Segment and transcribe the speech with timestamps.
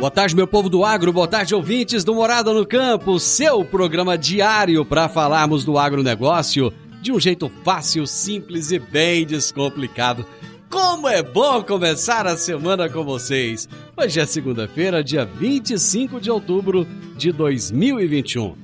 [0.00, 4.16] Boa tarde, meu povo do agro, boa tarde, ouvintes do Morada no Campo, seu programa
[4.16, 10.24] diário para falarmos do agronegócio de um jeito fácil, simples e bem descomplicado.
[10.70, 13.68] Como é bom começar a semana com vocês!
[13.94, 16.86] Hoje é segunda-feira, dia 25 de outubro
[17.18, 18.56] de 2021.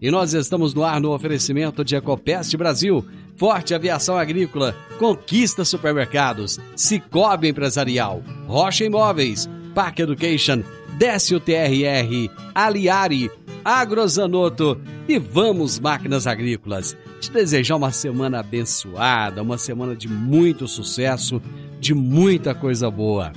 [0.00, 6.60] E nós estamos no ar no oferecimento de Ecopest Brasil, Forte Aviação Agrícola, Conquista Supermercados,
[6.76, 10.62] Cicobi Empresarial, Rocha Imóveis, Park Education,
[10.96, 13.30] Décio TRR, Aliari,
[13.64, 16.96] Agrozanoto e Vamos Máquinas Agrícolas.
[17.20, 21.42] Te desejar uma semana abençoada, uma semana de muito sucesso,
[21.80, 23.32] de muita coisa boa.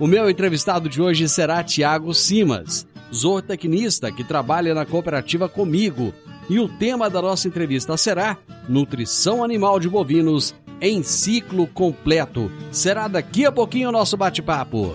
[0.00, 6.14] O meu entrevistado de hoje será Tiago Simas, zootecnista que trabalha na cooperativa comigo.
[6.48, 12.50] E o tema da nossa entrevista será Nutrição Animal de Bovinos em ciclo completo.
[12.70, 14.94] Será daqui a pouquinho o nosso bate-papo.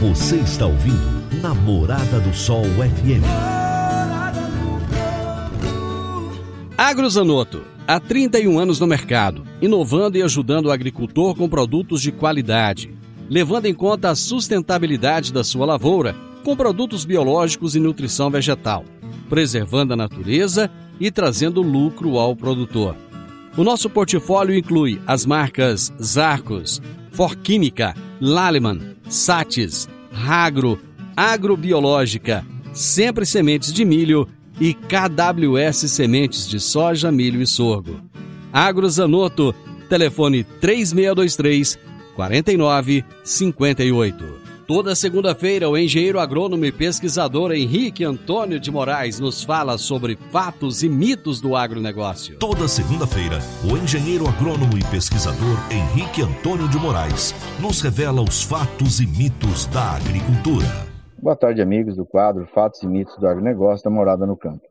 [0.00, 3.22] Você está ouvindo Namorada do Sol FM.
[6.74, 12.90] Agrozanoto, há 31 anos no mercado, inovando e ajudando o agricultor com produtos de qualidade,
[13.28, 18.86] levando em conta a sustentabilidade da sua lavoura com produtos biológicos e nutrição vegetal,
[19.28, 22.96] preservando a natureza e trazendo lucro ao produtor.
[23.56, 26.80] O nosso portfólio inclui as marcas Zarcos,
[27.10, 30.78] Forquímica, Laleman, Satis, Ragro,
[31.16, 34.28] Agrobiológica, Sempre Sementes de Milho
[34.60, 38.00] e KWS Sementes de Soja, Milho e Sorgo.
[38.52, 39.52] Agrozanoto,
[39.88, 41.76] telefone 3623
[42.14, 44.39] 4958.
[44.72, 50.84] Toda segunda-feira, o engenheiro agrônomo e pesquisador Henrique Antônio de Moraes nos fala sobre fatos
[50.84, 52.38] e mitos do agronegócio.
[52.38, 59.00] Toda segunda-feira, o engenheiro agrônomo e pesquisador Henrique Antônio de Moraes nos revela os fatos
[59.00, 60.68] e mitos da agricultura.
[61.20, 64.62] Boa tarde, amigos do quadro Fatos e Mitos do Agronegócio da Morada no Campo.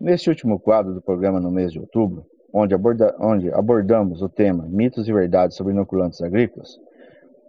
[0.00, 4.66] Neste último quadro do programa no mês de outubro, onde, aborda, onde abordamos o tema
[4.68, 6.80] Mitos e Verdades sobre Inoculantes Agrícolas,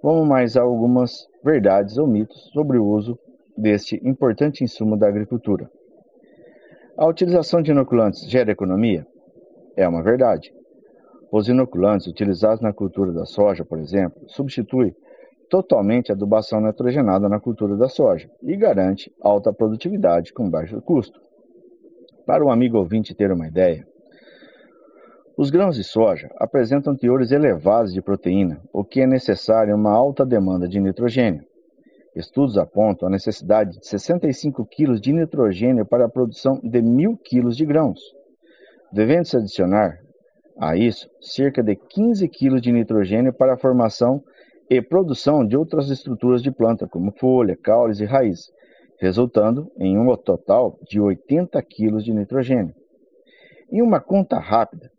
[0.03, 3.19] vamos mais a algumas verdades ou mitos sobre o uso
[3.55, 5.69] deste importante insumo da agricultura.
[6.97, 9.05] A utilização de inoculantes gera economia?
[9.77, 10.51] É uma verdade.
[11.31, 14.95] Os inoculantes utilizados na cultura da soja, por exemplo, substituem
[15.47, 21.21] totalmente a adubação nitrogenada na cultura da soja e garante alta produtividade com baixo custo.
[22.25, 23.87] Para o amigo ouvinte ter uma ideia,
[25.37, 30.25] os grãos de soja apresentam teores elevados de proteína, o que é necessário uma alta
[30.25, 31.43] demanda de nitrogênio.
[32.15, 37.49] Estudos apontam a necessidade de 65 kg de nitrogênio para a produção de 1.000 kg
[37.49, 37.99] de grãos,
[38.93, 39.99] devendo-se adicionar
[40.57, 44.23] a isso cerca de 15 kg de nitrogênio para a formação
[44.69, 48.49] e produção de outras estruturas de planta, como folha, caules e raiz,
[48.99, 52.73] resultando em um total de 80 kg de nitrogênio.
[53.69, 54.89] Em uma conta rápida,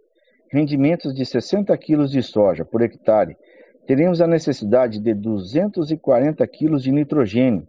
[0.57, 3.37] rendimentos de 60 kg de soja por hectare,
[3.87, 7.69] teremos a necessidade de 240 kg de nitrogênio,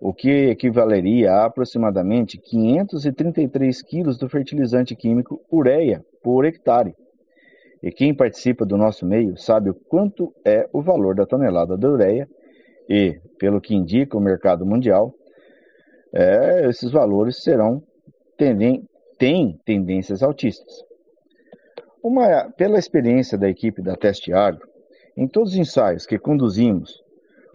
[0.00, 6.96] o que equivaleria a aproximadamente 533 kg do fertilizante químico ureia por hectare.
[7.80, 11.86] E quem participa do nosso meio sabe o quanto é o valor da tonelada de
[11.86, 12.28] ureia
[12.88, 15.14] e, pelo que indica o mercado mundial,
[16.12, 17.80] é, esses valores serão
[18.36, 18.84] tendem,
[19.16, 20.86] têm tendências altistas.
[22.08, 24.64] Uma, pela experiência da equipe da Teste Agro,
[25.16, 27.02] em todos os ensaios que conduzimos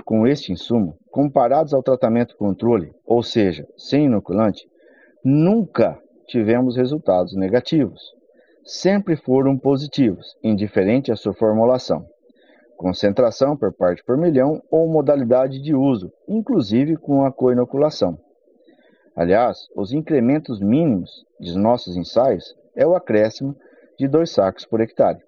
[0.03, 4.68] com este insumo, comparados ao tratamento controle, ou seja, sem inoculante,
[5.24, 8.01] nunca tivemos resultados negativos.
[8.65, 12.06] Sempre foram positivos, indiferente à sua formulação,
[12.75, 18.19] concentração por parte por milhão ou modalidade de uso, inclusive com a coinoculação.
[19.15, 21.09] Aliás, os incrementos mínimos
[21.39, 23.56] de nossos ensaios é o acréscimo
[24.00, 25.20] de dois sacos por hectare.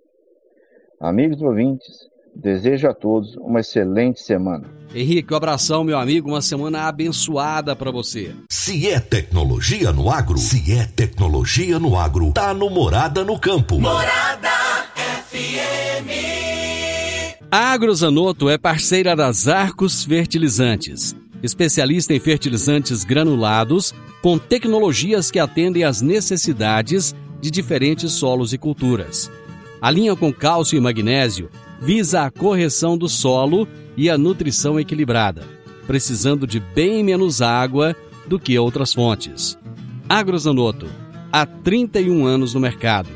[1.00, 4.66] Amigos ouvintes, desejo a todos uma excelente semana.
[4.96, 8.34] Henrique, um abração, meu amigo, uma semana abençoada para você.
[8.50, 13.80] Se é tecnologia no agro, se é tecnologia no agro, tá no Morada no Campo.
[13.80, 14.50] Morada
[15.30, 16.24] FM.
[17.52, 25.84] A Agrozanoto é parceira das Arcos Fertilizantes, especialista em fertilizantes granulados com tecnologias que atendem
[25.84, 27.14] às necessidades
[27.44, 29.30] de diferentes solos e culturas.
[29.82, 31.50] A linha com cálcio e magnésio
[31.82, 33.68] visa a correção do solo
[33.98, 35.44] e a nutrição equilibrada,
[35.86, 37.94] precisando de bem menos água
[38.26, 39.60] do que outras fontes.
[40.08, 40.88] Agrozanoto,
[41.30, 43.10] há 31 anos no mercado,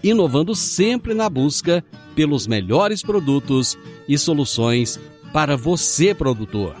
[0.00, 1.84] inovando sempre na busca
[2.14, 3.76] pelos melhores produtos
[4.08, 5.00] e soluções
[5.32, 6.76] para você, produtor.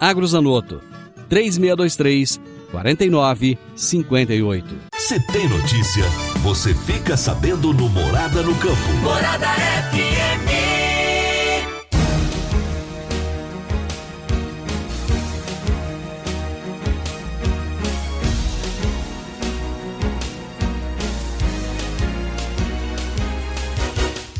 [0.00, 0.80] Agrozanoto,
[1.28, 2.40] 3623
[2.70, 4.66] 4958.
[4.96, 6.04] Se tem notícia,
[6.42, 8.92] você fica sabendo no Morada no Campo.
[9.02, 10.48] Morada FM.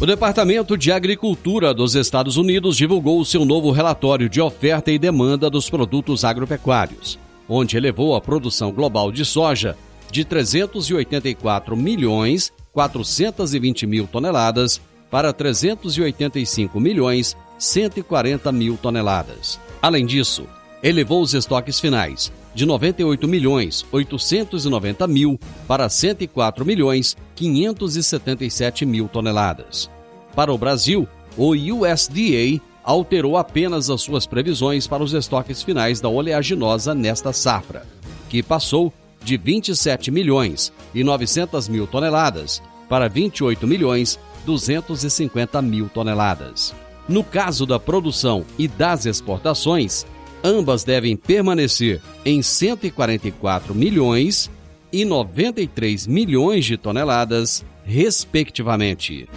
[0.00, 4.98] O Departamento de Agricultura dos Estados Unidos divulgou o seu novo relatório de oferta e
[4.98, 7.18] demanda dos produtos agropecuários,
[7.48, 9.76] onde elevou a produção global de soja
[10.10, 19.58] de 384 milhões 420 mil toneladas para 385 milhões 140 mil toneladas.
[19.82, 20.46] Além disso,
[20.82, 29.90] elevou os estoques finais de 98 milhões 890 mil para 104 milhões 577 mil toneladas.
[30.34, 31.06] Para o Brasil,
[31.36, 37.86] o USDA alterou apenas as suas previsões para os estoques finais da oleaginosa nesta safra,
[38.28, 46.74] que passou de 27 milhões e 900 mil toneladas para 28 milhões 250 mil toneladas.
[47.08, 50.06] No caso da produção e das exportações,
[50.42, 54.50] ambas devem permanecer em 144 milhões
[54.92, 59.28] e 93 milhões de toneladas, respectivamente.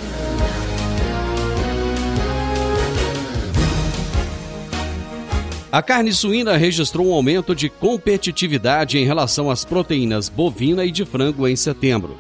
[5.72, 11.06] A carne suína registrou um aumento de competitividade em relação às proteínas bovina e de
[11.06, 12.18] frango em setembro.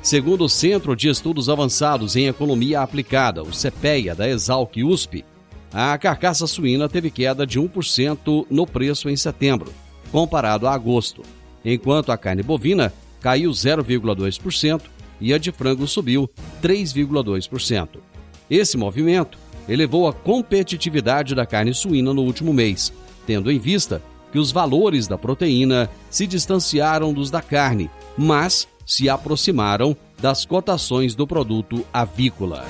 [0.00, 5.24] Segundo o Centro de Estudos Avançados em Economia Aplicada, o CEPEA da Exalc USP,
[5.72, 9.72] a carcaça suína teve queda de 1% no preço em setembro,
[10.12, 11.22] comparado a agosto,
[11.64, 14.80] enquanto a carne bovina caiu 0,2%
[15.20, 16.30] e a de frango subiu
[16.62, 17.98] 3,2%.
[18.48, 22.92] Esse movimento elevou a competitividade da carne suína no último mês,
[23.26, 29.08] tendo em vista que os valores da proteína se distanciaram dos da carne, mas se
[29.08, 32.64] aproximaram das cotações do produto avícola.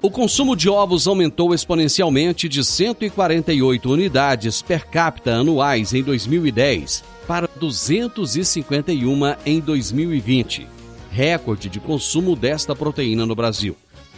[0.00, 7.48] O consumo de ovos aumentou exponencialmente de 148 unidades per capita anuais em 2010 para
[7.60, 10.66] 251 em 2020,
[11.10, 13.76] recorde de consumo desta proteína no Brasil.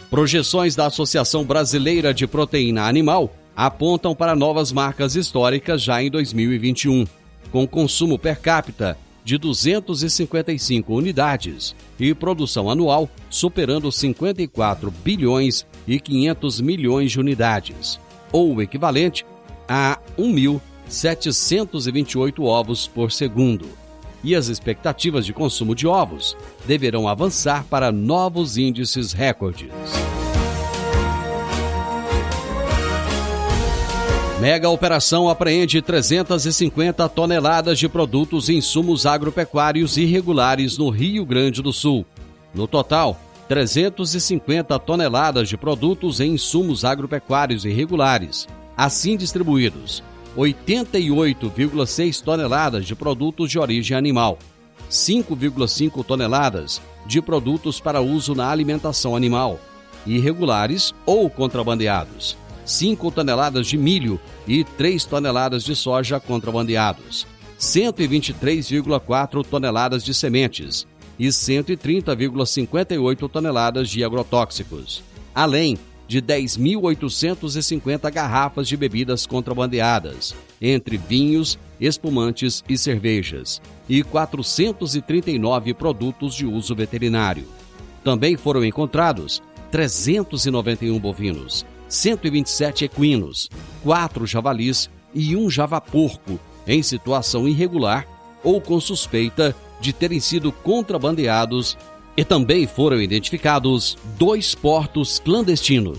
[0.09, 7.07] Projeções da Associação Brasileira de Proteína Animal apontam para novas marcas históricas já em 2021,
[7.51, 16.61] com consumo per capita de 255 unidades e produção anual superando 54 bilhões e 500
[16.61, 17.99] milhões de unidades,
[18.31, 19.25] ou o equivalente
[19.67, 23.80] a 1.728 ovos por segundo.
[24.23, 29.71] E as expectativas de consumo de ovos deverão avançar para novos índices recordes.
[34.41, 41.71] Mega operação apreende 350 toneladas de produtos e insumos agropecuários irregulares no Rio Grande do
[41.71, 42.07] Sul.
[42.51, 50.01] No total, 350 toneladas de produtos e insumos agropecuários irregulares, assim distribuídos,
[50.35, 54.39] 88,6 toneladas de produtos de origem animal,
[54.89, 59.59] 5,5 toneladas de produtos para uso na alimentação animal,
[60.05, 67.27] irregulares ou contrabandeados, 5 toneladas de milho e 3 toneladas de soja contrabandeados,
[67.59, 70.87] 123,4 toneladas de sementes
[71.19, 75.03] e 130,58 toneladas de agrotóxicos,
[75.35, 75.77] além
[76.11, 86.45] de 10.850 garrafas de bebidas contrabandeadas, entre vinhos, espumantes e cervejas, e 439 produtos de
[86.45, 87.45] uso veterinário.
[88.03, 89.41] Também foram encontrados
[89.71, 93.49] 391 bovinos, 127 equinos,
[93.81, 96.37] 4 javalis e um javaporco
[96.67, 98.05] em situação irregular
[98.43, 101.77] ou com suspeita de terem sido contrabandeados
[102.21, 105.97] e também foram identificados dois portos clandestinos.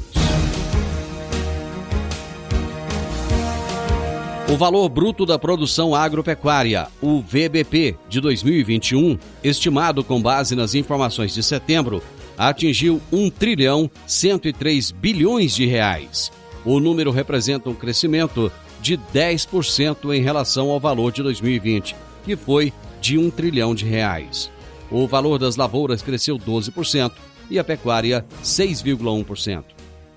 [4.48, 11.34] O valor bruto da produção agropecuária, o VBP, de 2021, estimado com base nas informações
[11.34, 12.00] de setembro,
[12.38, 16.30] atingiu 1 trilhão 103 bilhões de reais.
[16.64, 22.72] O número representa um crescimento de 10% em relação ao valor de 2020, que foi
[23.00, 24.52] de 1 trilhão de reais.
[24.92, 27.12] O valor das lavouras cresceu 12%
[27.50, 29.64] e a pecuária 6,1%.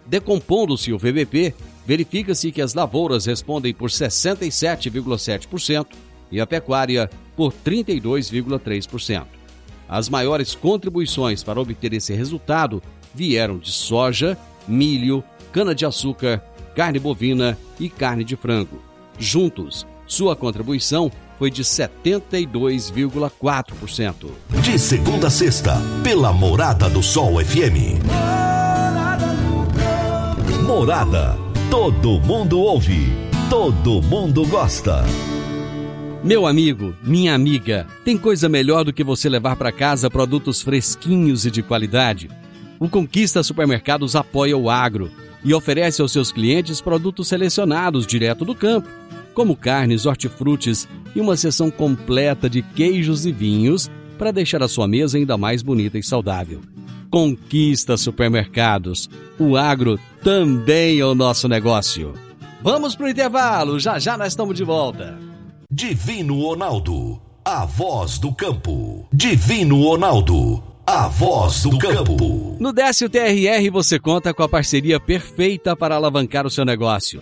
[0.06, 1.54] Decompondo-se o VBP,
[1.86, 5.88] verifica-se que as lavouras respondem por 67,7%
[6.30, 9.26] e a pecuária por 32,3%.
[9.88, 16.44] As maiores contribuições para obter esse resultado vieram de soja, milho, cana-de-açúcar,
[16.76, 18.82] carne bovina e carne de frango.
[19.18, 24.32] Juntos, sua contribuição foi de 72,4%.
[24.62, 28.02] De segunda a sexta, pela Morada do Sol FM.
[30.66, 31.38] Morada.
[31.70, 33.26] Todo mundo ouve.
[33.50, 35.04] Todo mundo gosta.
[36.24, 41.46] Meu amigo, minha amiga, tem coisa melhor do que você levar para casa produtos fresquinhos
[41.46, 42.30] e de qualidade?
[42.80, 45.12] O Conquista Supermercados apoia o agro
[45.44, 48.90] e oferece aos seus clientes produtos selecionados direto do campo,
[49.36, 54.88] como carnes, hortifrutis e uma seção completa de queijos e vinhos para deixar a sua
[54.88, 56.62] mesa ainda mais bonita e saudável.
[57.12, 59.10] Conquista Supermercados.
[59.38, 62.14] O agro também é o nosso negócio.
[62.64, 65.20] Vamos pro intervalo, já já nós estamos de volta.
[65.70, 69.08] Divino Ronaldo, a voz do campo.
[69.14, 72.56] Divino Ronaldo, a voz do campo.
[72.60, 77.22] No Décio TRR você conta com a parceria perfeita para alavancar o seu negócio.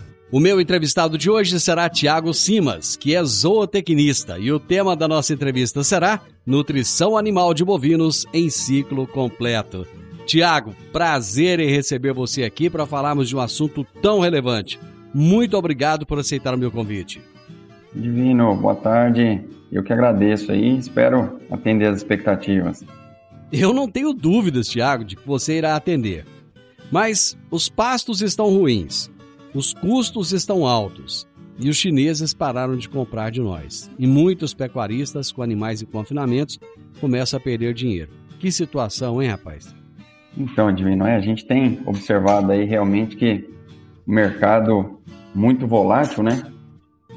[0.31, 5.05] O meu entrevistado de hoje será Tiago Simas, que é zootecnista, e o tema da
[5.05, 9.85] nossa entrevista será Nutrição Animal de Bovinos em Ciclo Completo.
[10.25, 14.79] Tiago, prazer em receber você aqui para falarmos de um assunto tão relevante.
[15.13, 17.21] Muito obrigado por aceitar o meu convite.
[17.93, 19.41] Divino, boa tarde.
[19.69, 22.85] Eu que agradeço aí, espero atender as expectativas.
[23.51, 26.25] Eu não tenho dúvidas, Tiago, de que você irá atender.
[26.89, 29.11] Mas os pastos estão ruins,
[29.53, 31.27] os custos estão altos
[31.59, 33.89] e os chineses pararam de comprar de nós.
[33.99, 36.59] E muitos pecuaristas com animais em confinamentos
[36.99, 38.11] começam a perder dinheiro.
[38.39, 39.75] Que situação, hein, rapaz?
[40.37, 43.47] Então, Divino, é, a gente tem observado aí realmente que
[44.07, 44.99] o mercado
[45.35, 46.41] muito volátil, né?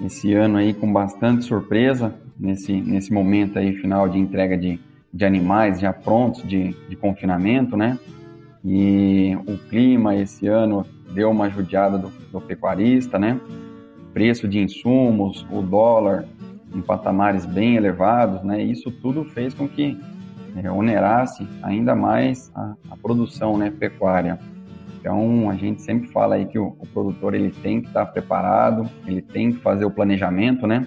[0.04, 4.80] Esse ano aí com bastante surpresa, nesse, nesse momento aí final de entrega de,
[5.12, 7.98] de animais já prontos de, de confinamento, né?
[8.64, 13.40] E o clima esse ano deu uma judiada do, do pecuarista, né?
[14.12, 16.24] Preço de insumos, o dólar
[16.74, 18.62] em patamares bem elevados, né?
[18.62, 19.98] Isso tudo fez com que
[20.56, 24.38] é, onerasse ainda mais a, a, produção né, pecuária.
[25.00, 28.88] Então, a gente sempre fala aí que o, o, produtor ele tem que estar preparado,
[29.06, 30.86] ele tem que fazer o planejamento, né?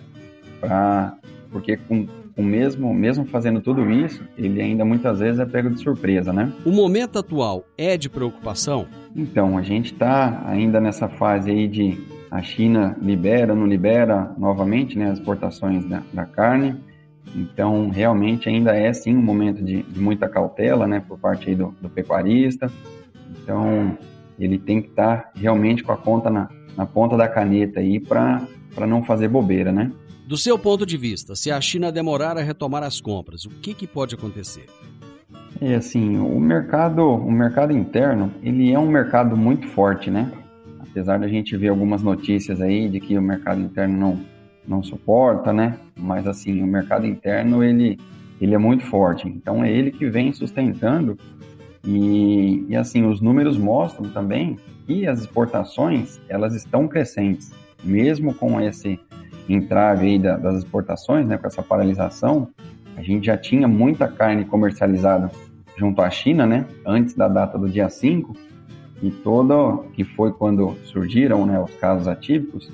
[0.59, 1.15] Pra,
[1.51, 2.07] porque com,
[2.37, 6.53] com mesmo, mesmo fazendo tudo isso, ele ainda muitas vezes é pego de surpresa, né?
[6.63, 8.85] O momento atual é de preocupação?
[9.15, 11.97] Então, a gente está ainda nessa fase aí de
[12.29, 16.75] a China libera, não libera novamente né, as exportações da, da carne.
[17.35, 21.73] Então, realmente ainda é sim um momento de, de muita cautela, né, por parte do,
[21.81, 22.71] do, pecuarista.
[23.41, 23.97] Então,
[24.37, 27.99] ele tem que estar tá realmente com a conta na, na ponta da caneta aí
[27.99, 28.45] para
[28.87, 29.91] não fazer bobeira, né?
[30.27, 33.73] Do seu ponto de vista, se a China demorar a retomar as compras, o que,
[33.73, 34.65] que pode acontecer?
[35.61, 40.29] É assim, o mercado, o mercado interno, ele é um mercado muito forte, né?
[40.81, 44.19] Apesar da gente ver algumas notícias aí de que o mercado interno não
[44.67, 45.79] não suporta, né?
[45.97, 47.97] Mas assim, o mercado interno ele
[48.41, 49.29] ele é muito forte.
[49.29, 51.17] Então é ele que vem sustentando
[51.85, 57.49] e, e assim os números mostram também que as exportações elas estão crescentes,
[57.81, 58.99] mesmo com esse
[59.53, 61.37] entrave aí da, das exportações, né?
[61.37, 62.49] Com essa paralisação,
[62.95, 65.31] a gente já tinha muita carne comercializada
[65.77, 66.65] junto à China, né?
[66.85, 68.35] Antes da data do dia 5
[69.01, 71.59] e todo que foi quando surgiram, né?
[71.59, 72.71] Os casos atípicos,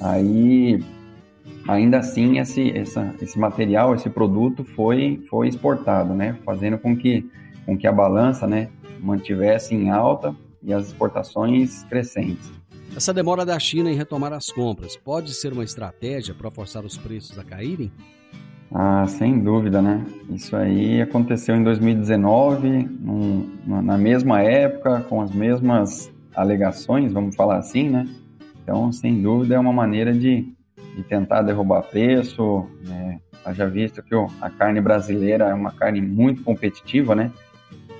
[0.00, 0.82] aí
[1.68, 6.36] ainda assim esse, essa, esse material, esse produto foi, foi exportado, né?
[6.44, 7.28] Fazendo com que,
[7.64, 8.68] com que a balança, né,
[9.00, 12.50] mantivesse em alta e as exportações crescentes.
[12.96, 16.98] Essa demora da China em retomar as compras pode ser uma estratégia para forçar os
[16.98, 17.90] preços a caírem?
[18.72, 20.04] Ah, sem dúvida, né?
[20.28, 22.68] Isso aí aconteceu em 2019,
[23.00, 28.08] num, na mesma época, com as mesmas alegações, vamos falar assim, né?
[28.62, 30.52] Então, sem dúvida, é uma maneira de,
[30.96, 32.66] de tentar derrubar preço.
[32.86, 33.20] Né?
[33.52, 37.32] Já visto que a carne brasileira é uma carne muito competitiva, né?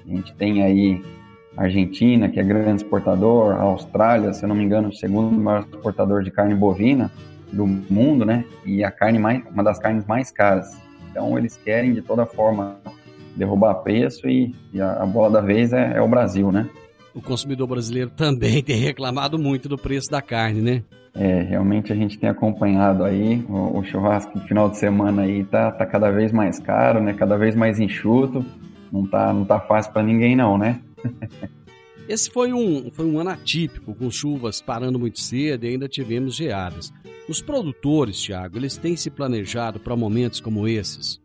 [0.04, 1.02] A gente tem aí
[1.60, 5.60] Argentina, que é grande exportador, a Austrália, se eu não me engano, o segundo maior
[5.60, 7.10] exportador de carne bovina
[7.52, 8.46] do mundo, né?
[8.64, 10.80] E a carne mais, uma das carnes mais caras.
[11.10, 12.78] Então eles querem de toda forma
[13.36, 16.66] derrubar preço e, e a, a, bola da vez é, é, o Brasil, né?
[17.14, 20.82] O consumidor brasileiro também tem reclamado muito do preço da carne, né?
[21.12, 25.44] É, realmente a gente tem acompanhado aí o, o churrasco no final de semana aí
[25.44, 27.12] tá, tá cada vez mais caro, né?
[27.12, 28.44] Cada vez mais enxuto.
[28.90, 30.80] Não tá, não tá fácil para ninguém não, né?
[32.08, 36.34] Esse foi um, foi um ano atípico, com chuvas parando muito cedo e ainda tivemos
[36.34, 36.92] geadas.
[37.28, 41.20] Os produtores, Tiago, eles têm se planejado para momentos como esses?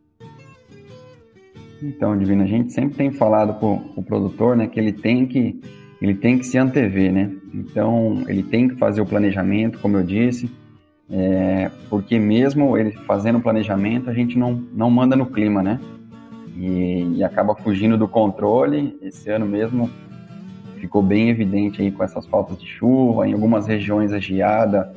[1.81, 5.25] Então, Divino, a gente sempre tem falado para o pro produtor né, que ele tem
[5.25, 5.59] que
[6.01, 7.31] ele tem que se antever, né?
[7.53, 10.51] Então, ele tem que fazer o planejamento, como eu disse,
[11.09, 15.79] é, porque mesmo ele fazendo o planejamento, a gente não, não manda no clima, né?
[16.55, 18.97] E, e acaba fugindo do controle.
[19.01, 19.89] Esse ano mesmo
[20.79, 24.93] ficou bem evidente aí com essas faltas de chuva, em algumas regiões a geada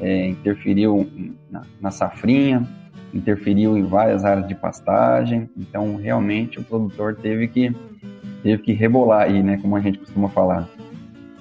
[0.00, 1.08] é, interferiu
[1.50, 2.66] na, na, safrinha,
[3.12, 7.74] interferiu em várias áreas de pastagem, então realmente o produtor teve que,
[8.42, 10.68] teve que rebolar aí, né, como a gente costuma falar.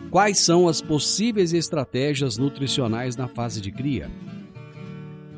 [0.10, 4.10] Quais são as possíveis estratégias nutricionais na fase de cria?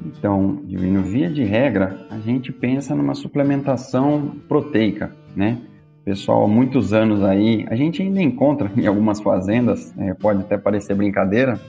[0.06, 5.60] Então, Divino, via de regra, a gente pensa numa suplementação proteica, né?
[6.06, 10.58] Pessoal, há muitos anos aí, a gente ainda encontra em algumas fazendas, é, pode até
[10.58, 11.60] parecer brincadeira,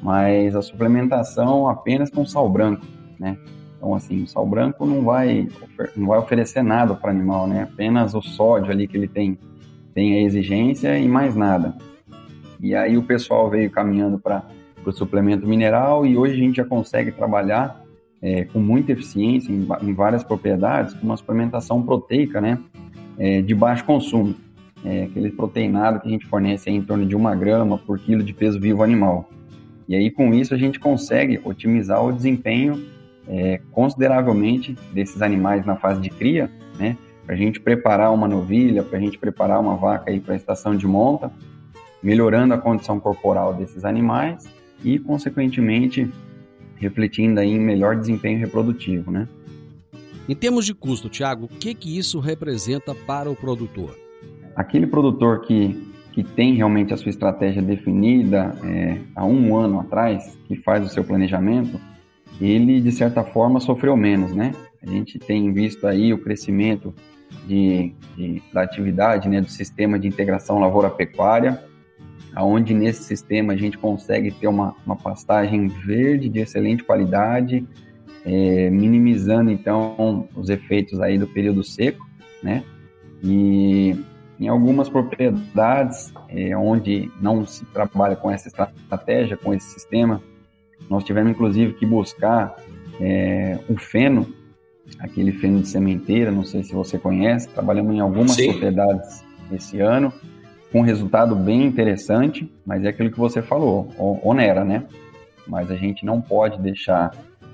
[0.00, 2.86] mas a suplementação apenas com sal branco,
[3.18, 3.36] né?
[3.76, 5.48] Então, assim, o sal branco não vai,
[5.96, 7.62] não vai oferecer nada para o animal, né?
[7.62, 9.38] Apenas o sódio ali que ele tem,
[9.94, 11.76] tem a exigência e mais nada.
[12.60, 14.44] E aí o pessoal veio caminhando para
[14.84, 17.82] o suplemento mineral e hoje a gente já consegue trabalhar
[18.20, 22.58] é, com muita eficiência em, em, várias propriedades com uma suplementação proteica, né?
[23.18, 24.34] É, de baixo consumo.
[24.84, 28.32] É, aquele proteinado que a gente fornece em torno de uma grama por quilo de
[28.32, 29.28] peso vivo animal.
[29.88, 32.84] E aí, com isso, a gente consegue otimizar o desempenho
[33.26, 36.96] é, consideravelmente desses animais na fase de cria, né?
[37.24, 40.74] Para a gente preparar uma novilha, para a gente preparar uma vaca para a estação
[40.74, 41.30] de monta,
[42.02, 46.10] melhorando a condição corporal desses animais e, consequentemente,
[46.76, 49.28] refletindo aí em melhor desempenho reprodutivo, né?
[50.28, 53.96] Em termos de custo, Tiago, o que, que isso representa para o produtor?
[54.54, 55.88] Aquele produtor que
[56.18, 60.88] que tem realmente a sua estratégia definida é, há um ano atrás, que faz o
[60.88, 61.80] seu planejamento,
[62.40, 64.52] ele de certa forma sofreu menos, né?
[64.82, 66.92] A gente tem visto aí o crescimento
[67.46, 71.62] de, de, da atividade, né, do sistema de integração lavoura-pecuária,
[72.34, 77.66] aonde nesse sistema a gente consegue ter uma, uma pastagem verde de excelente qualidade,
[78.24, 82.06] é, minimizando então os efeitos aí do período seco,
[82.42, 82.62] né?
[83.22, 83.96] E
[84.38, 90.22] em algumas propriedades é, onde não se trabalha com essa estratégia, com esse sistema,
[90.88, 92.54] nós tivemos inclusive que buscar
[93.00, 94.32] é, o feno,
[94.98, 98.50] aquele feno de sementeira, não sei se você conhece, trabalhamos em algumas Sim.
[98.50, 100.12] propriedades esse ano,
[100.72, 104.84] com um resultado bem interessante, mas é aquilo que você falou, onera, né?
[105.46, 107.10] Mas a gente não pode deixar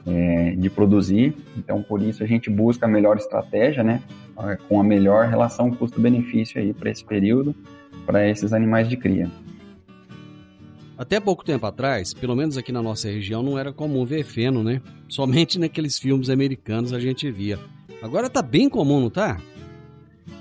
[0.06, 1.36] é, de produzir.
[1.56, 4.02] Então, por isso a gente busca a melhor estratégia, né?
[4.68, 7.54] Com a melhor relação custo-benefício aí para esse período,
[8.04, 9.30] para esses animais de cria.
[10.96, 14.62] Até pouco tempo atrás, pelo menos aqui na nossa região, não era comum ver feno,
[14.62, 14.80] né?
[15.08, 17.58] Somente naqueles filmes americanos a gente via.
[18.02, 19.40] Agora tá bem comum, não tá?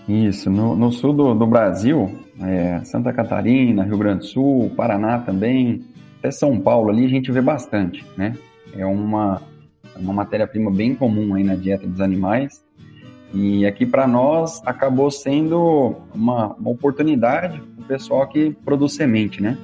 [0.07, 2.11] Isso, no, no sul do, do Brasil,
[2.41, 5.83] é, Santa Catarina, Rio Grande do Sul, Paraná também,
[6.19, 8.35] até São Paulo ali a gente vê bastante, né?
[8.75, 9.41] É uma,
[9.95, 12.63] é uma matéria-prima bem comum aí na dieta dos animais.
[13.33, 19.57] E aqui para nós acabou sendo uma, uma oportunidade o pessoal que produz semente, né?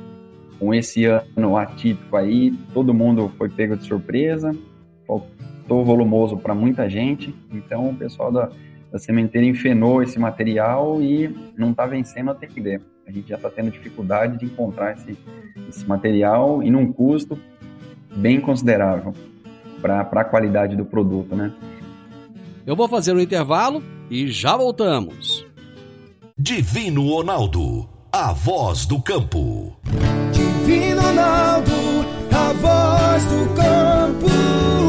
[0.59, 4.53] Com esse ano atípico aí, todo mundo foi pego de surpresa,
[5.07, 8.49] faltou volumoso para muita gente, então o pessoal da,
[8.91, 12.81] da sementeira enfenou esse material e não está vencendo a TQD.
[13.07, 15.17] A gente já está tendo dificuldade de encontrar esse,
[15.67, 17.39] esse material e num custo
[18.15, 19.13] bem considerável.
[19.81, 21.53] para a qualidade do produto, né?
[22.65, 25.45] Eu vou fazer um intervalo e já voltamos.
[26.37, 29.75] Divino Ronaldo, a voz do campo.
[30.31, 31.71] Divino Ronaldo,
[32.31, 34.88] a voz do campo.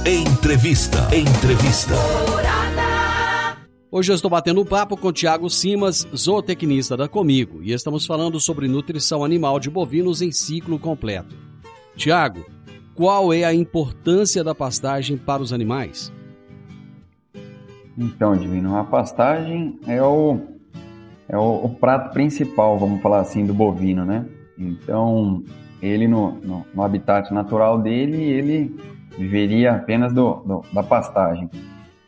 [0.07, 1.09] Entrevista.
[1.15, 1.95] Entrevista.
[3.91, 8.39] Hoje eu estou batendo um papo com Tiago Simas, zootecnista da Comigo, e estamos falando
[8.39, 11.35] sobre nutrição animal de bovinos em ciclo completo.
[11.97, 12.45] Tiago,
[12.99, 16.13] qual é a importância da pastagem para os animais?
[17.97, 20.41] Então, Divino, a pastagem é o,
[21.29, 24.27] é o, o, prato principal, vamos falar assim, do bovino, né?
[24.59, 25.45] Então,
[25.81, 28.77] ele no, no, no habitat natural dele, ele
[29.17, 31.49] viveria apenas do, do, da pastagem.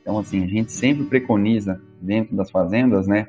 [0.02, 3.28] Então, assim, a gente sempre preconiza dentro das fazendas, né?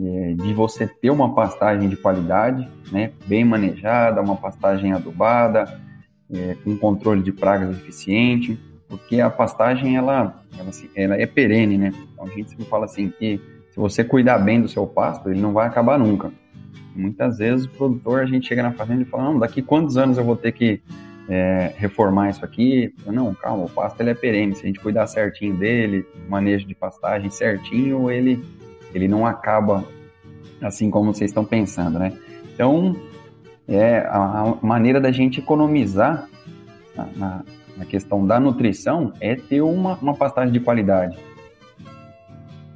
[0.00, 3.10] É, de você ter uma pastagem de qualidade, né?
[3.26, 5.82] Bem manejada, uma pastagem adubada,
[6.32, 8.58] é, com controle de pragas eficiente,
[8.88, 11.92] porque a pastagem ela, ela, ela, é perene, né?
[12.12, 15.40] Então a gente sempre fala assim que se você cuidar bem do seu pasto, ele
[15.40, 16.32] não vai acabar nunca.
[16.94, 20.16] Muitas vezes o produtor, a gente chega na fazenda e fala, não, daqui quantos anos
[20.16, 20.80] eu vou ter que
[21.28, 22.94] é, reformar isso aqui?
[23.06, 26.74] Não, calma, o pasto ele é perene, se a gente cuidar certinho dele, manejo de
[26.74, 28.44] pastagem certinho, ele,
[28.94, 29.84] ele não acaba
[30.62, 32.12] assim como vocês estão pensando, né?
[32.54, 32.96] Então,
[33.66, 36.28] é a, maneira da gente economizar
[36.96, 37.44] na, na
[37.76, 41.18] na questão da nutrição é ter uma, uma pastagem de qualidade.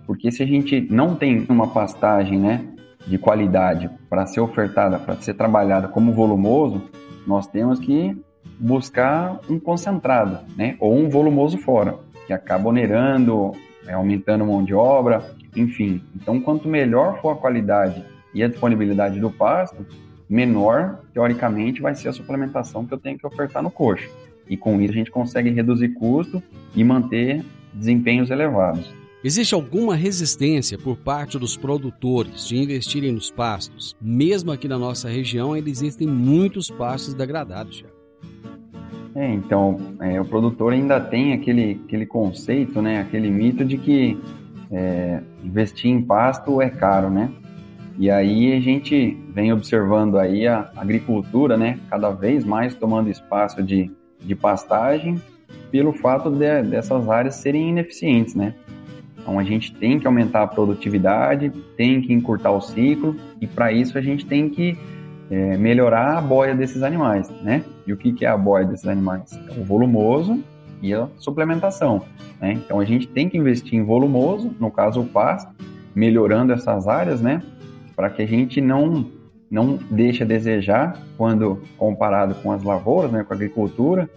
[0.06, 2.64] Porque se a gente não tem uma pastagem né,
[3.06, 6.82] de qualidade para ser ofertada, para ser trabalhada como volumoso,
[7.26, 8.16] nós temos que
[8.58, 11.96] buscar um concentrado, né, ou um volumoso fora,
[12.26, 13.52] que acaba onerando,
[13.86, 16.02] é, aumentando mão de obra, enfim.
[16.16, 18.02] Então, quanto melhor for a qualidade
[18.34, 19.86] e a disponibilidade do pasto,
[20.28, 24.08] menor, teoricamente, vai ser a suplementação que eu tenho que ofertar no coxo
[24.48, 26.42] e com isso a gente consegue reduzir custo
[26.74, 28.90] e manter desempenhos elevados.
[29.22, 33.96] Existe alguma resistência por parte dos produtores de investirem nos pastos?
[34.00, 37.78] Mesmo aqui na nossa região, ainda existem muitos pastos degradados.
[37.78, 37.86] Já.
[39.16, 44.16] É, então, é, o produtor ainda tem aquele, aquele conceito, né, aquele mito de que
[44.70, 47.28] é, investir em pasto é caro, né?
[47.98, 53.62] E aí a gente vem observando aí a agricultura, né, cada vez mais tomando espaço
[53.62, 55.20] de de pastagem
[55.70, 58.54] pelo fato de, dessas áreas serem ineficientes, né?
[59.18, 63.72] Então a gente tem que aumentar a produtividade, tem que encurtar o ciclo e para
[63.72, 64.76] isso a gente tem que
[65.30, 67.62] é, melhorar a boia desses animais, né?
[67.86, 69.38] E o que, que é a boia desses animais?
[69.48, 70.42] É o volumoso
[70.80, 72.02] e a suplementação,
[72.40, 72.52] né?
[72.52, 75.52] Então a gente tem que investir em volumoso, no caso o pasto,
[75.94, 77.42] melhorando essas áreas, né?
[77.98, 79.10] Para que a gente não
[79.50, 84.08] não deixa a desejar quando comparado com as lavouras, né, com a agricultura,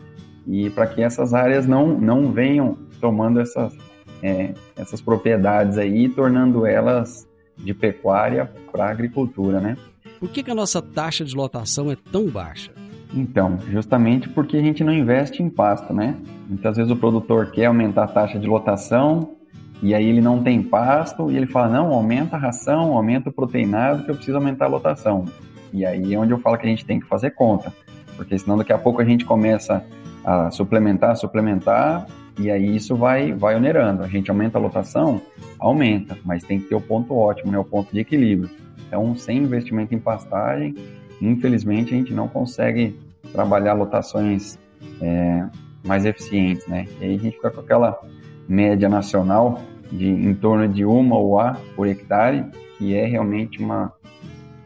[0.46, 3.76] e para que essas áreas não, não venham tomando essas,
[4.22, 9.76] é, essas propriedades aí, tornando elas de pecuária para agricultura, né?
[10.20, 12.72] Por que, que a nossa taxa de lotação é tão baixa?
[13.12, 16.16] Então, justamente porque a gente não investe em pasto, né?
[16.48, 19.41] Muitas vezes o produtor quer aumentar a taxa de lotação
[19.82, 23.34] e aí ele não tem pasto e ele fala, não, aumenta a ração, aumenta o
[23.34, 25.26] proteinado que eu preciso aumentar a lotação.
[25.74, 27.74] E aí é onde eu falo que a gente tem que fazer conta,
[28.16, 29.84] porque senão daqui a pouco a gente começa
[30.24, 32.06] a suplementar, suplementar,
[32.40, 34.04] e aí isso vai, vai onerando.
[34.04, 35.20] A gente aumenta a lotação?
[35.58, 38.50] Aumenta, mas tem que ter o ponto ótimo, né, o ponto de equilíbrio.
[38.88, 40.76] Então, sem investimento em pastagem,
[41.22, 43.00] infelizmente a gente não consegue
[43.32, 44.60] trabalhar lotações
[45.02, 45.46] é,
[45.84, 46.86] mais eficientes, né?
[47.00, 48.00] E aí a gente fica com aquela
[48.48, 49.62] média nacional
[49.92, 52.46] de em torno de uma UA por hectare,
[52.78, 53.92] que é realmente uma,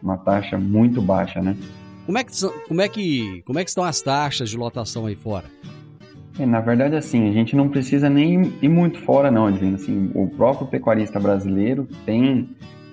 [0.02, 1.56] uma taxa muito baixa, né?
[2.04, 2.32] Como é que,
[2.68, 5.46] como é que, como é que estão as taxas de lotação aí fora?
[6.38, 9.74] É, na verdade, assim, a gente não precisa nem ir muito fora, não, Divino.
[9.74, 12.48] Assim, o próprio pecuarista brasileiro tem,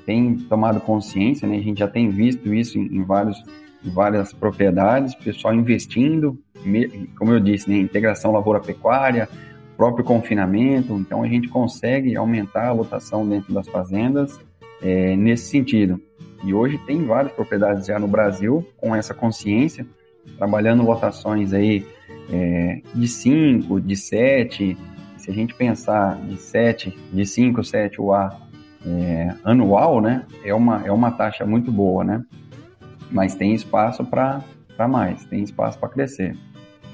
[0.06, 1.58] tem tomado consciência, né?
[1.58, 3.38] A gente já tem visto isso em, em vários
[3.84, 6.40] várias propriedades, pessoal investindo,
[7.18, 9.28] como eu disse, né, integração lavoura-pecuária,
[9.76, 14.40] próprio confinamento, então a gente consegue aumentar a lotação dentro das fazendas
[14.82, 16.00] é, nesse sentido.
[16.44, 19.86] E hoje tem várias propriedades já no Brasil com essa consciência,
[20.38, 21.86] trabalhando lotações aí
[22.30, 24.78] é, de 5, de 7,
[25.18, 28.38] se a gente pensar de 7, de 5, 7 UA
[28.86, 32.24] é, anual, né, é uma, é uma taxa muito boa, né?
[33.10, 34.44] Mas tem espaço para
[34.90, 36.36] mais, tem espaço para crescer.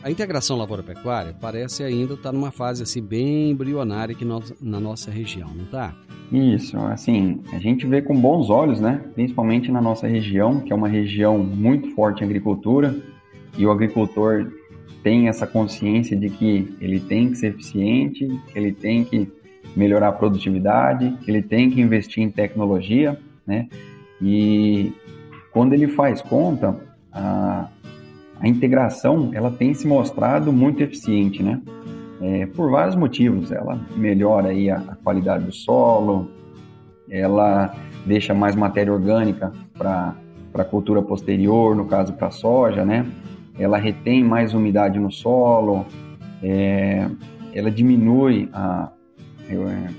[0.01, 5.49] A integração lavoura-pecuária parece ainda estar numa fase assim bem embrionária aqui na nossa região,
[5.53, 5.93] não está?
[6.31, 9.01] Isso, assim, a gente vê com bons olhos, né?
[9.13, 12.95] Principalmente na nossa região, que é uma região muito forte em agricultura,
[13.57, 14.49] e o agricultor
[15.03, 19.29] tem essa consciência de que ele tem que ser eficiente, que ele tem que
[19.75, 23.67] melhorar a produtividade, que ele tem que investir em tecnologia, né?
[24.21, 24.93] E
[25.51, 26.79] quando ele faz conta,
[27.11, 27.67] a,
[28.39, 31.61] a integração ela tem se mostrado muito eficiente, né?
[32.21, 33.51] É, por vários motivos.
[33.51, 36.29] Ela melhora aí a, a qualidade do solo,
[37.09, 37.73] ela
[38.05, 40.15] deixa mais matéria orgânica para
[40.53, 43.05] a cultura posterior, no caso para a soja, né?
[43.57, 45.85] Ela retém mais umidade no solo,
[46.41, 47.07] é,
[47.53, 48.89] ela diminui a,
[49.49, 49.89] é,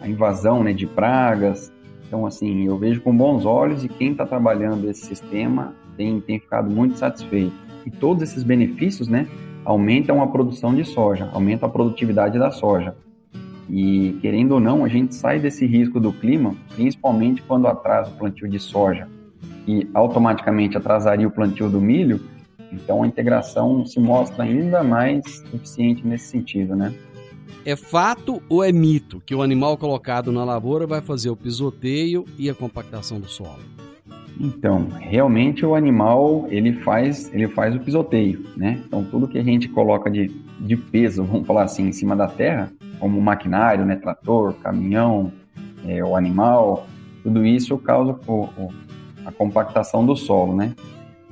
[0.00, 1.70] a invasão né, de pragas.
[2.06, 6.38] Então, assim, eu vejo com bons olhos e quem está trabalhando esse sistema tem, tem
[6.38, 7.52] ficado muito satisfeito.
[7.84, 9.26] E todos esses benefícios, né,
[9.64, 12.94] aumentam a produção de soja, aumentam a produtividade da soja.
[13.68, 18.16] E, querendo ou não, a gente sai desse risco do clima, principalmente quando atrasa o
[18.16, 19.08] plantio de soja
[19.66, 22.20] e automaticamente atrasaria o plantio do milho,
[22.72, 26.92] então a integração se mostra ainda mais eficiente nesse sentido, né?
[27.64, 32.24] É fato ou é mito que o animal colocado na lavoura vai fazer o pisoteio
[32.36, 33.60] e a compactação do solo?
[34.40, 38.80] Então, realmente o animal ele faz ele faz o pisoteio, né?
[38.86, 40.28] Então tudo que a gente coloca de,
[40.60, 45.32] de peso, vamos falar assim, em cima da terra, como maquinário, né, trator, caminhão,
[45.86, 46.86] é, o animal,
[47.22, 48.68] tudo isso causa o, o,
[49.24, 50.74] a compactação do solo, né?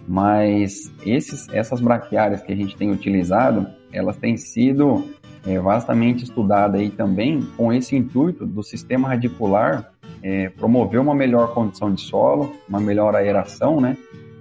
[0.07, 5.05] Mas esses, essas braquiárias que a gente tem utilizado, elas têm sido
[5.47, 11.53] é, vastamente estudada aí também com esse intuito do sistema radicular é, promover uma melhor
[11.55, 13.97] condição de solo, uma melhor aeração, né?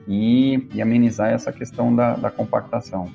[0.07, 3.09] E, e amenizar essa questão da, da, compactação.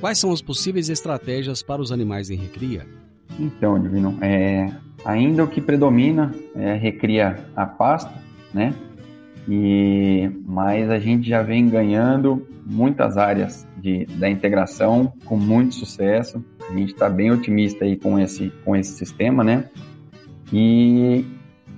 [0.00, 2.86] Quais são as possíveis estratégias para os animais em recria?
[3.38, 4.70] Então, Divino, é,
[5.04, 8.12] ainda o que predomina é recria a pasto,
[8.52, 8.74] né?
[9.48, 16.44] E, mas a gente já vem ganhando muitas áreas de, da integração com muito sucesso.
[16.68, 19.64] A gente está bem otimista aí com esse, com esse sistema, né?
[20.52, 21.24] E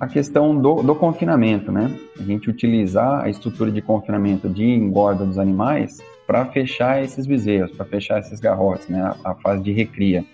[0.01, 1.95] a questão do, do confinamento, né?
[2.19, 7.71] A gente utilizar a estrutura de confinamento de engorda dos animais para fechar esses bezerros,
[7.73, 9.03] para fechar esses garrotes, né?
[9.03, 10.25] A, a fase de recria.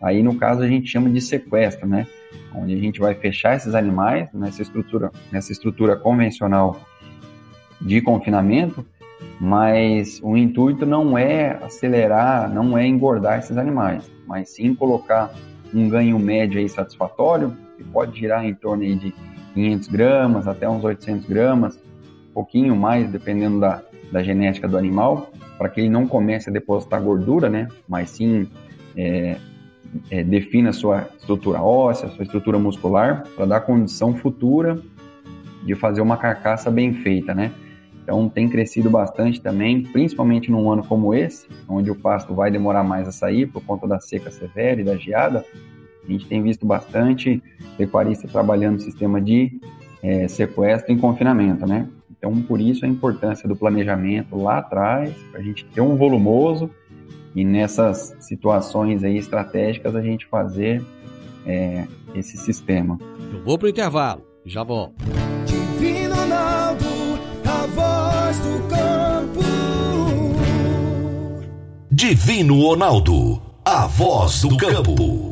[0.00, 2.06] Aí, no caso, a gente chama de sequestro, né?
[2.54, 6.80] Onde a gente vai fechar esses animais nessa estrutura, nessa estrutura convencional
[7.78, 8.84] de confinamento,
[9.38, 15.32] mas o intuito não é acelerar, não é engordar esses animais, mas sim colocar
[15.74, 19.14] um ganho médio aí satisfatório, que pode girar em torno aí de
[19.54, 21.78] 500 gramas até uns 800 gramas,
[22.32, 27.02] pouquinho mais, dependendo da, da genética do animal, para que ele não comece a depositar
[27.02, 27.68] gordura, né?
[27.88, 28.48] Mas sim
[28.96, 29.36] é,
[30.10, 34.80] é, defina a sua estrutura óssea, sua estrutura muscular, para dar condição futura
[35.64, 37.52] de fazer uma carcaça bem feita, né?
[38.02, 42.82] Então tem crescido bastante também, principalmente num ano como esse, onde o pasto vai demorar
[42.82, 45.44] mais a sair por conta da seca severa e da geada.
[46.06, 47.42] A gente tem visto bastante
[47.76, 49.60] pecuarista trabalhando no sistema de
[50.02, 51.88] é, sequestro em confinamento, né?
[52.10, 56.70] Então por isso a importância do planejamento lá atrás, para a gente ter um volumoso
[57.34, 60.84] e nessas situações aí estratégicas a gente fazer
[61.46, 62.98] é, esse sistema.
[63.32, 64.94] Eu vou para o intervalo, já volto.
[65.46, 66.86] Divino Ronaldo,
[67.44, 69.40] a voz do campo.
[71.90, 75.31] Divino Ronaldo, a voz do campo.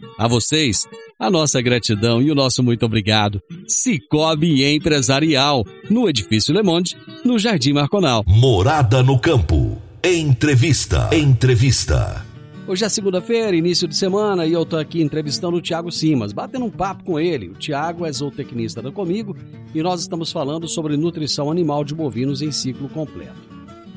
[0.21, 3.41] A vocês, A nossa gratidão e o nosso muito obrigado.
[3.67, 8.23] Cicobi Empresarial, no Edifício Le Monde, no Jardim Marconal.
[8.27, 9.81] Morada no Campo.
[10.03, 11.09] Entrevista.
[11.11, 12.23] Entrevista.
[12.67, 16.65] Hoje é segunda-feira, início de semana, e eu tô aqui entrevistando o Tiago Simas, batendo
[16.65, 17.49] um papo com ele.
[17.49, 19.35] O Tiago é zootecnista da Comigo
[19.73, 23.41] e nós estamos falando sobre nutrição animal de bovinos em ciclo completo.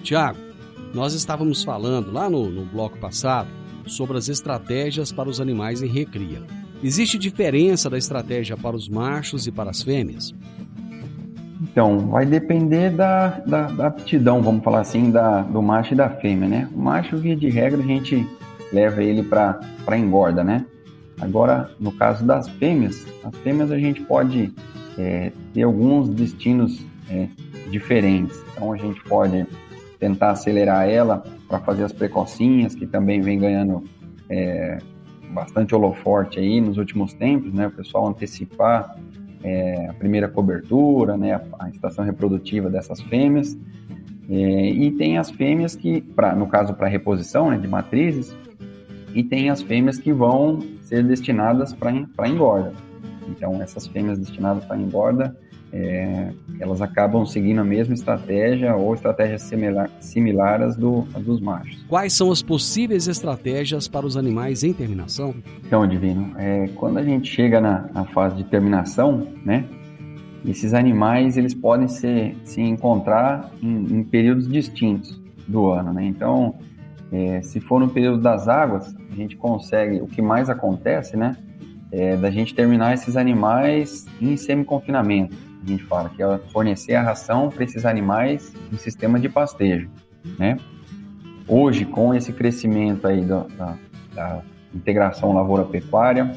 [0.03, 0.39] Tiago,
[0.95, 5.89] nós estávamos falando lá no, no bloco passado sobre as estratégias para os animais em
[5.89, 6.43] recria.
[6.83, 10.35] Existe diferença da estratégia para os machos e para as fêmeas?
[11.63, 16.11] Então, vai depender da, da, da aptidão, vamos falar assim, da, do macho e da
[16.11, 16.69] fêmea, né?
[16.75, 18.27] O macho, via de regra, a gente
[18.73, 19.59] leva ele para
[19.97, 20.65] engorda, né?
[21.21, 24.53] Agora, no caso das fêmeas, as fêmeas a gente pode
[24.99, 27.29] é, ter alguns destinos é,
[27.71, 28.39] diferentes.
[28.53, 29.47] Então, a gente pode
[29.99, 33.85] tentar acelerar ela para fazer as precocinhas, que também vem ganhando
[34.29, 34.79] é,
[35.31, 37.67] bastante holoforte aí nos últimos tempos, né?
[37.67, 38.97] O pessoal antecipar
[39.43, 41.35] é, a primeira cobertura, né?
[41.35, 43.57] A, a estação reprodutiva dessas fêmeas.
[44.29, 48.35] É, e tem as fêmeas que, pra, no caso para reposição né, de matrizes,
[49.15, 52.73] e tem as fêmeas que vão ser destinadas para engorda.
[53.29, 55.37] Então, essas fêmeas destinadas para engorda,
[55.75, 61.85] é, elas acabam seguindo a mesma estratégia ou estratégias similar, similares do, dos machos.
[61.89, 65.35] Quais são as possíveis estratégias para os animais em terminação?
[65.67, 69.65] Então, Divino, é, quando a gente chega na, na, fase de terminação, né,
[70.47, 75.93] esses animais eles podem ser, se encontrar em, em períodos distintos do ano.
[75.93, 76.05] Né?
[76.05, 76.55] Então,
[77.11, 81.37] é, se for no período das águas, a gente consegue, o que mais acontece, né,
[81.91, 87.03] é da gente terminar esses animais em semi-confinamento a gente fala, que é fornecer a
[87.03, 89.89] ração para esses animais em sistema de pastejo,
[90.39, 90.57] né?
[91.47, 93.77] Hoje, com esse crescimento aí da, da,
[94.15, 94.43] da
[94.75, 96.35] integração lavoura-pecuária,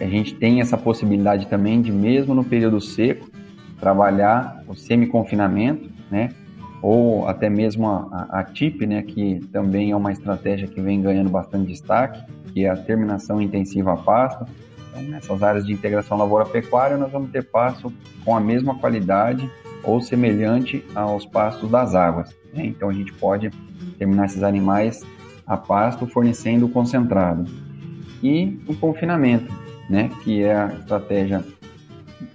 [0.00, 3.28] a gente tem essa possibilidade também de, mesmo no período seco,
[3.78, 6.30] trabalhar o semi-confinamento, né?
[6.80, 9.02] Ou até mesmo a, a, a TIP, né?
[9.02, 13.92] Que também é uma estratégia que vem ganhando bastante destaque, que é a terminação intensiva
[13.92, 14.46] a pasto,
[14.94, 17.92] então, nessas áreas de integração lavoura-pecuária, nós vamos ter pasto
[18.24, 19.50] com a mesma qualidade
[19.82, 22.34] ou semelhante aos pastos das águas.
[22.52, 22.66] Né?
[22.66, 23.50] Então, a gente pode
[23.98, 25.04] terminar esses animais
[25.44, 27.44] a pasto fornecendo concentrado.
[28.22, 29.52] E o confinamento,
[29.90, 30.10] né?
[30.22, 31.44] que é a estratégia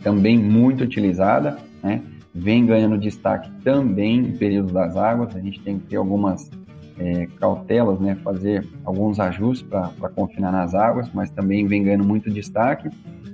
[0.04, 2.04] também muito utilizada, né?
[2.36, 5.34] vem ganhando destaque também em períodos das águas.
[5.34, 6.52] A gente tem que ter algumas
[7.00, 12.30] é, cautelas, né, fazer alguns ajustes para confinar nas águas, mas também vem ganhando muito
[12.30, 12.90] destaque.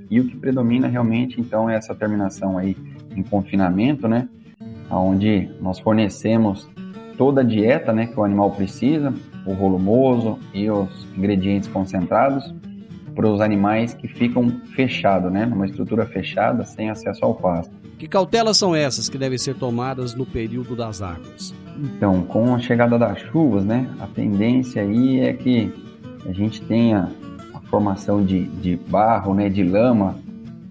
[0.10, 2.78] E o que predomina realmente, então, é essa terminação aí
[3.16, 4.30] em confinamento, né,
[4.90, 6.70] onde nós fornecemos
[7.18, 9.12] toda a dieta, né, que o animal precisa,
[9.46, 12.54] o volumoso e os ingredientes concentrados
[13.16, 17.74] para os animais que ficam fechados, né, numa estrutura fechada, sem acesso ao pasto.
[17.98, 21.54] Que cautelas são essas que devem ser tomadas no período das águas?
[21.78, 25.74] Então, com a chegada das chuvas, né, a tendência aí é que
[26.26, 27.12] a gente tenha
[27.54, 30.16] a formação de, de barro, né, de lama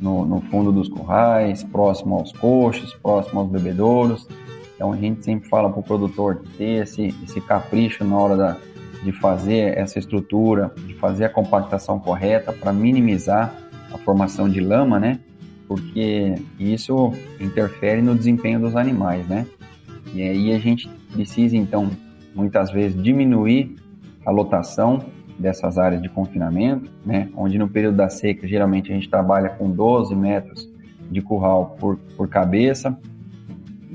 [0.01, 4.27] no, no fundo dos currais, próximo aos coxos, próximo aos bebedouros.
[4.75, 8.57] Então, a gente sempre fala para o produtor ter esse, esse capricho na hora da,
[9.03, 13.55] de fazer essa estrutura, de fazer a compactação correta para minimizar
[13.93, 15.21] a formação de lama, né?
[15.69, 19.47] Porque isso interfere no desempenho dos animais, né?
[20.15, 21.91] E aí a gente precisa, então,
[22.35, 23.75] muitas vezes diminuir
[24.25, 25.05] a lotação
[25.39, 27.29] dessas áreas de confinamento, né?
[27.37, 30.69] onde no período da seca geralmente a gente trabalha com 12 metros
[31.11, 32.97] de curral por, por cabeça.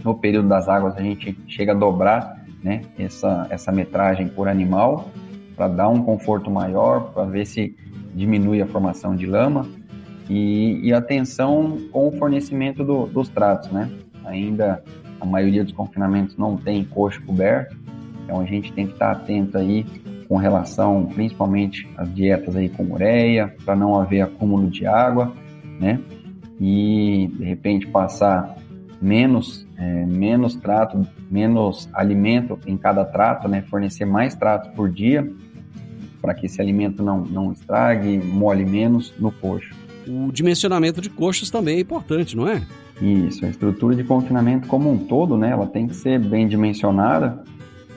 [0.04, 2.82] No período das águas a gente chega a dobrar né?
[2.98, 5.10] essa, essa metragem por animal
[5.56, 7.76] para dar um conforto maior, para ver se
[8.14, 9.66] diminui a formação de lama
[10.30, 13.90] e, e atenção com o fornecimento do, dos tratos, né?
[14.26, 14.84] Ainda
[15.20, 17.76] a maioria dos confinamentos não tem coxo coberto,
[18.24, 19.86] então a gente tem que estar atento aí
[20.28, 25.34] com relação principalmente às dietas aí com ureia, para não haver acúmulo de água,
[25.80, 26.00] né?
[26.62, 28.56] E de repente passar
[29.02, 33.64] menos, é, menos trato, menos alimento em cada trato, né?
[33.64, 35.28] Fornecer mais tratos por dia
[36.22, 39.74] para que esse alimento não, não estrague, molhe menos no coxo.
[40.08, 42.62] O dimensionamento de coxos também é importante, não é?
[43.02, 47.44] Isso, a estrutura de confinamento como um todo, né, ela tem que ser bem dimensionada,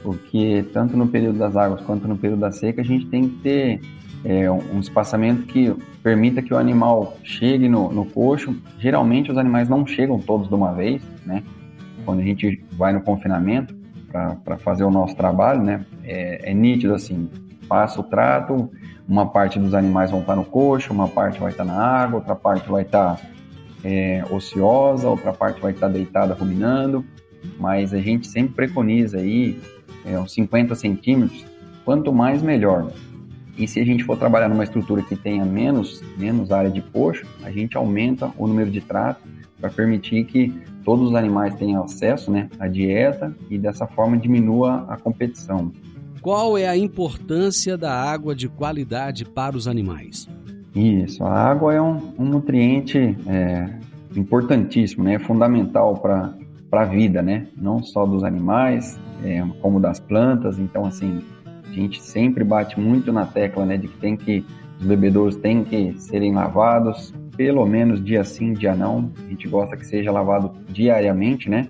[0.02, 3.36] porque tanto no período das águas quanto no período da seca a gente tem que
[3.38, 3.80] ter
[4.24, 8.54] é, um espaçamento que permita que o animal chegue no, no coxo.
[8.78, 11.42] Geralmente os animais não chegam todos de uma vez, né?
[12.04, 13.74] Quando a gente vai no confinamento
[14.44, 15.84] para fazer o nosso trabalho, né?
[16.04, 17.28] É, é nítido assim,
[17.68, 18.70] passa o trato,
[19.08, 22.34] uma parte dos animais vão estar no coxo, uma parte vai estar na água, outra
[22.34, 23.18] parte vai estar
[23.84, 27.04] é, ociosa, outra parte vai estar deitada ruminando,
[27.58, 29.58] mas a gente sempre preconiza aí
[30.04, 31.44] é, uns 50 centímetros,
[31.84, 32.92] quanto mais melhor.
[33.56, 37.26] E se a gente for trabalhar numa estrutura que tenha menos, menos área de coxo,
[37.42, 39.20] a gente aumenta o número de trato
[39.60, 40.52] para permitir que
[40.84, 45.70] todos os animais tenham acesso né, à dieta e dessa forma diminua a competição.
[46.20, 50.28] Qual é a importância da água de qualidade para os animais?
[50.74, 53.68] Isso, a água é um, um nutriente é,
[54.16, 55.18] importantíssimo, né?
[55.18, 56.34] fundamental para
[56.72, 57.46] a vida, né?
[57.56, 60.58] não só dos animais, é, como das plantas.
[60.58, 61.22] Então, assim,
[61.68, 64.44] a gente sempre bate muito na tecla né, de que tem que
[64.80, 69.10] os bebedouros têm que serem lavados pelo menos dia sim, dia não.
[69.24, 71.68] A gente gosta que seja lavado diariamente, né?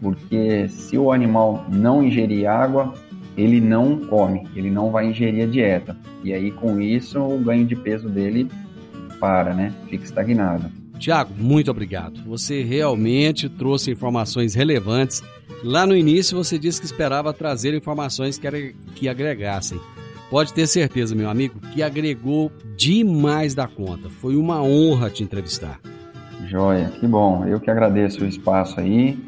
[0.00, 2.94] Porque se o animal não ingerir água,
[3.36, 5.96] ele não come, ele não vai ingerir a dieta.
[6.24, 8.48] E aí, com isso, o ganho de peso dele
[9.20, 9.72] para, né?
[9.88, 10.70] Fica estagnado.
[10.98, 12.20] Tiago, muito obrigado.
[12.26, 15.22] Você realmente trouxe informações relevantes.
[15.62, 19.78] Lá no início, você disse que esperava trazer informações que, que agregassem.
[20.30, 24.08] Pode ter certeza, meu amigo, que agregou demais da conta.
[24.08, 25.80] Foi uma honra te entrevistar.
[26.48, 27.44] Joia, que bom.
[27.44, 29.18] Eu que agradeço o espaço aí.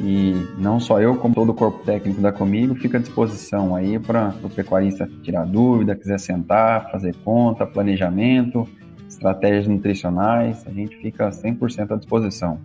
[0.00, 3.98] E não só eu, como todo o corpo técnico da Comigo, fica à disposição aí
[3.98, 8.68] para o pecuarista tirar dúvida, quiser sentar, fazer conta, planejamento,
[9.08, 12.60] estratégias nutricionais, a gente fica 100% à disposição.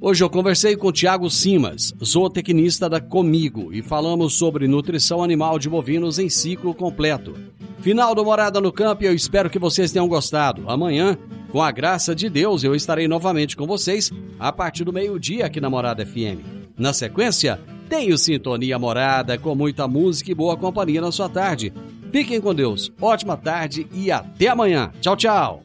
[0.00, 5.58] Hoje eu conversei com o Tiago Simas, zootecnista da Comigo, e falamos sobre nutrição animal
[5.58, 7.34] de bovinos em ciclo completo.
[7.78, 10.68] Final do Morada no Campo e eu espero que vocês tenham gostado.
[10.68, 11.16] Amanhã,
[11.52, 15.60] com a graça de Deus, eu estarei novamente com vocês a partir do meio-dia aqui
[15.60, 16.40] na Morada FM.
[16.78, 21.70] Na sequência, tenho Sintonia Morada com muita música e boa companhia na sua tarde.
[22.10, 24.90] Fiquem com Deus, ótima tarde e até amanhã.
[25.02, 25.62] Tchau, tchau.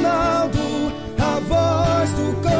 [0.00, 0.58] Ronaldo,
[1.18, 2.59] a voz do campo.